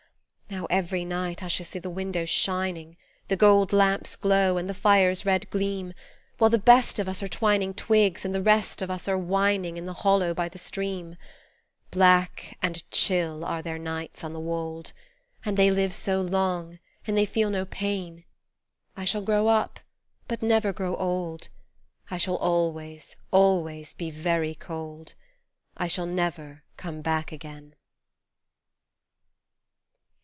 [0.49, 2.97] Now, every night I shall see the windows shining,
[3.29, 5.93] The gold lamp's glow, and the fire's red gleam,
[6.39, 9.77] While the best of us are twining twigs and the rest of us are whining
[9.77, 11.15] In the hollow by the stream.
[11.89, 14.91] Black and chill are Their nights on the wold;
[15.45, 18.25] And They live so long and They feel no pain:
[18.97, 19.79] I shall grow up,
[20.27, 21.47] but never grow old,
[22.09, 25.13] I shall always, always be very cold,
[25.77, 27.75] I shall never come back again